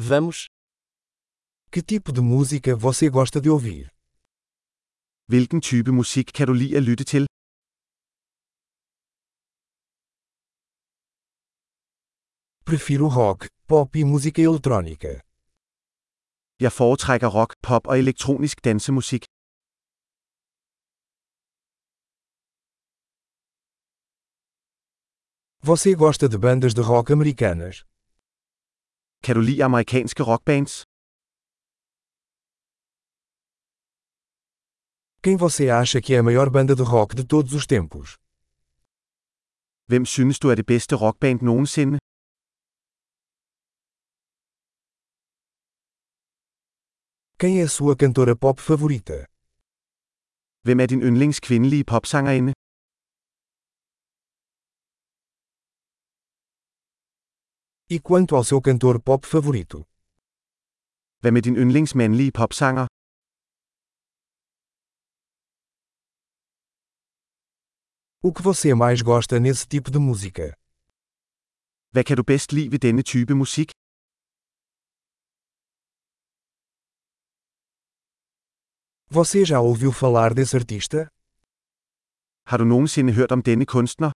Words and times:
Vamos. 0.00 0.46
Que 1.72 1.82
tipo 1.82 2.12
de 2.12 2.20
música 2.20 2.76
você 2.76 3.10
gosta 3.10 3.40
de 3.40 3.50
ouvir? 3.50 3.90
Hvilken 5.26 5.60
type 5.60 5.90
musik 5.90 6.26
kan 6.32 6.46
du 6.46 6.52
lide 6.54 6.76
at 6.76 6.84
lytte 6.84 7.04
til? 7.04 7.26
Prefiro 12.64 13.08
rock, 13.08 13.40
pop 13.66 13.96
e 13.96 14.04
música 14.04 14.40
eletrônica. 14.40 15.10
Jeg 16.60 16.72
foretrækker 16.72 17.28
rock, 17.38 17.50
pop 17.62 17.86
og 17.86 17.98
elektronisk 17.98 18.64
dansemusik. 18.64 19.24
Você 25.68 25.90
gosta 26.04 26.26
de 26.28 26.38
bandas 26.38 26.74
de 26.74 26.82
rock 26.92 27.10
americanas? 27.10 27.76
Kan 29.24 29.34
du 29.36 29.40
lide 29.40 29.64
amerikanske 29.64 30.22
rockbands? 30.22 30.72
Quem 35.22 35.36
você 35.36 35.68
acha 35.80 36.00
que 36.00 36.14
é 36.14 36.18
a 36.18 36.22
maior 36.22 36.48
banda 36.50 36.74
de 36.74 36.82
rock 36.82 37.14
de 37.14 37.24
todos 37.26 37.52
os 37.58 37.66
tempos? 37.66 38.16
Hvem 39.88 40.04
synes 40.06 40.38
du 40.38 40.50
er 40.50 40.56
det 40.56 40.66
bedste 40.66 40.94
rockband 40.94 41.38
nogensinde? 41.42 41.98
Quem 47.40 47.60
é 47.60 47.64
a 47.64 47.68
sua 47.68 47.94
cantora 47.96 48.34
pop 48.36 48.60
favorita? 48.60 49.26
Hvem 50.64 50.80
er 50.80 50.86
din 50.86 51.02
yndlings 51.08 51.40
kvindelige 51.40 51.84
popsangerinde? 51.84 52.52
E 57.90 57.98
quanto 58.08 58.36
ao 58.36 58.44
seu 58.44 58.60
cantor 58.60 58.96
pop 59.00 59.26
favorito? 59.26 59.78
Hvad 61.20 61.32
med 61.32 61.42
din 61.42 61.56
yndlings 61.62 61.94
mandlige 61.94 62.32
popsanger? 62.40 62.86
O 68.26 68.32
que 68.34 68.42
você 68.48 68.74
mais 68.74 69.00
gosta 69.10 69.34
nesse 69.46 69.64
tipo 69.72 69.90
de 69.94 69.98
música? 70.08 70.46
Hvad 71.92 72.04
kan 72.04 72.16
du 72.16 72.22
bedst 72.30 72.52
lide 72.52 72.70
ved 72.72 72.78
denne 72.86 73.02
type 73.02 73.34
musik? 73.42 73.68
Você 79.16 79.38
já 79.50 79.58
ouviu 79.60 79.92
falar 79.92 80.30
desse 80.38 80.56
artista? 80.60 80.98
Har 82.50 82.56
du 82.58 82.64
nogensinde 82.64 83.12
hørt 83.18 83.32
om 83.32 83.42
denne 83.42 83.66
kunstner? 83.66 84.10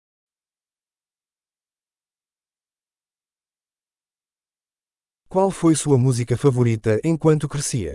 Qual 5.30 5.50
foi 5.50 5.74
sua 5.76 5.98
música 5.98 6.38
favorita 6.38 6.92
enquanto 7.04 7.48
crescia? 7.52 7.94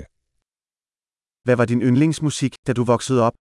Hvad 1.46 1.56
var 1.58 1.66
din 1.66 1.82
yndlingsmusik, 1.82 2.54
da 2.68 2.74
du 2.74 2.84
voksede 2.86 3.22
op? 3.28 3.34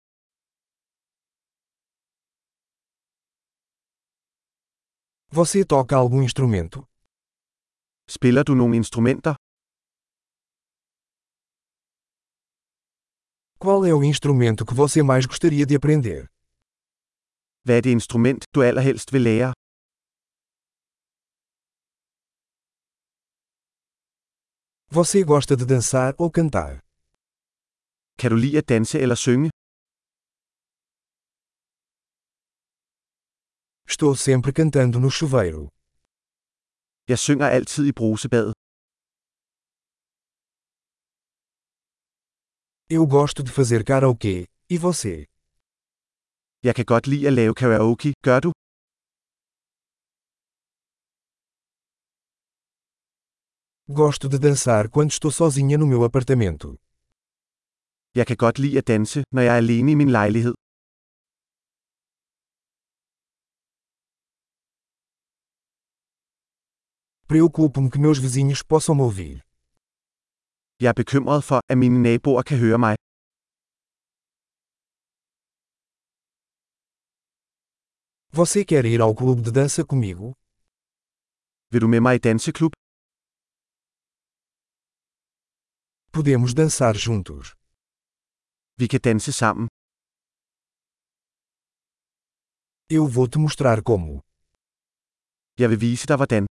Você 5.39 5.65
toca 5.65 5.95
algum 5.97 6.23
instrumento? 6.23 6.79
Spiller 8.09 8.45
du 8.45 8.55
nogle 8.55 8.77
instrumenter? 8.77 9.35
Qual 13.63 13.85
é 13.85 13.93
o 13.95 14.03
instrumento 14.03 14.65
que 14.65 14.75
você 14.75 15.03
mais 15.03 15.27
gostaria 15.27 15.67
de 15.67 15.75
aprender? 15.77 16.21
Hvad 17.65 17.77
er 17.77 17.83
det 17.83 17.93
instrument, 17.93 18.45
du 18.55 18.63
allerhelst 18.63 19.13
vil 19.13 19.23
lære? 19.23 19.53
Você 24.99 25.25
gosta 25.25 25.57
de 25.57 25.65
dançar 25.65 26.15
ou 26.19 26.31
cantar? 26.31 26.73
Kan 28.19 28.29
du 28.33 28.37
lide 28.37 28.59
at 28.59 28.69
danse 28.69 28.99
eller 29.05 29.17
synge? 29.17 29.49
Estou 33.89 34.15
sempre 34.15 34.53
cantando 34.53 35.01
no 35.01 35.11
chuveiro. 35.11 35.63
Jeg 37.09 37.19
synger 37.19 37.49
altid 37.57 37.85
i 37.91 37.93
brusebadet. 37.99 38.53
Eu 42.91 43.07
gosto 43.17 43.43
de 43.43 43.51
fazer 43.59 43.83
karaokê. 43.91 44.47
E 44.75 44.77
você? 44.77 45.25
Jeg 46.63 46.75
kan 46.77 46.85
godt 46.85 47.07
lide 47.07 47.27
at 47.27 47.33
lave 47.33 47.55
karaoke, 47.55 48.13
gør 48.27 48.41
du? 48.41 48.53
Gosto 53.89 54.29
de 54.29 54.39
dançar 54.39 54.89
quando 54.89 55.11
estou 55.11 55.33
sozinha 55.33 55.77
no 55.77 55.87
meu 55.87 56.05
apartamento. 56.05 56.79
Jeg 58.15 58.27
kan 58.27 58.37
godt 58.37 58.59
lide 58.59 58.79
at 58.79 58.87
danse, 58.87 59.25
når 59.33 59.43
jeg 59.43 59.53
er 59.53 59.57
alene 59.57 59.91
i 59.93 59.95
min 59.95 60.11
lejlighed. 60.11 60.55
Preocupo-me 67.29 67.91
que 67.91 67.99
meus 67.99 68.19
vizinhos 68.23 68.63
possam 68.65 68.97
me 68.97 69.03
ouvir. 69.03 69.37
Jeg 70.81 70.89
er 70.89 70.97
bekymret 71.03 71.43
for, 71.45 71.61
at 71.69 71.79
mine 71.79 72.03
naboer 72.03 72.43
kan 72.43 72.59
høre 72.59 72.79
mig. 72.79 72.97
Você 78.39 78.65
quer 78.65 78.85
ir 78.85 79.01
ao 79.01 79.15
clube 79.21 79.43
de 79.43 79.53
dança 79.59 79.83
comigo? 79.93 80.27
Vil 81.73 81.81
du 81.81 81.89
med 81.89 82.01
mig 82.01 82.15
i 82.17 82.19
danseklub? 82.19 82.73
Podemos 86.17 86.53
dançar 86.53 86.95
juntos. 86.95 87.55
Vi 88.79 88.87
kan 88.87 89.01
danse 89.01 89.33
sammen. 89.33 89.67
Eu 92.91 93.05
vou 93.15 93.27
te 93.27 93.39
mostrar 93.39 93.79
como. 93.83 94.21
Jeg 95.59 95.71
vil 95.71 95.81
vise 95.81 96.07
dig 96.07 96.17
hvordan. 96.17 96.47